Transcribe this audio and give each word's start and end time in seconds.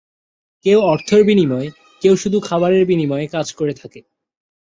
কেউ 0.65 0.79
অর্থের 0.81 1.21
বিনিময়ে, 1.23 1.67
কেউ 2.01 2.13
শুধু 2.15 2.37
খাবারের 2.39 2.83
বিনিময়ে 2.85 3.25
কাজ 3.27 3.47
করে 3.53 3.73
থাকে। 3.73 3.99